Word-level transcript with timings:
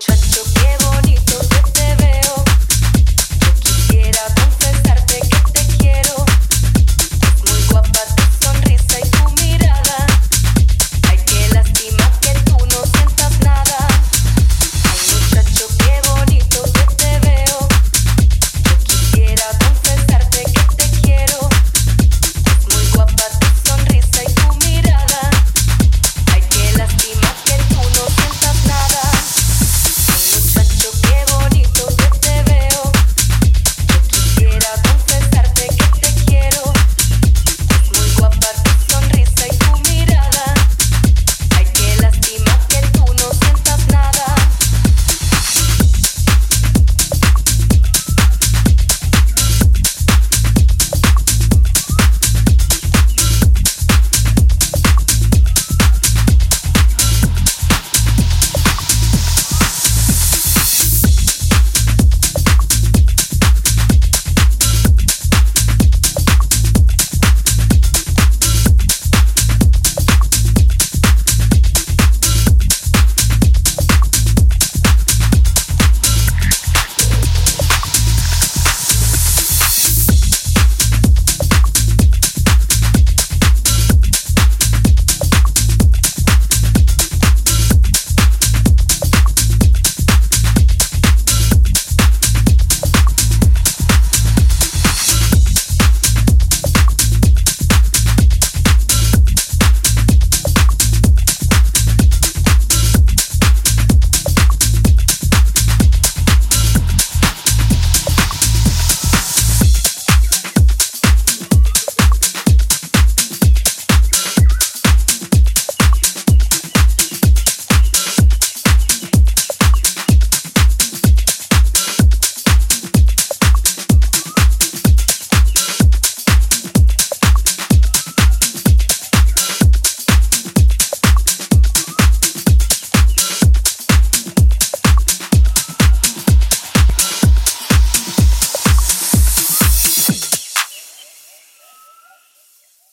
Check 0.00 0.16
muchacho, 0.16 0.59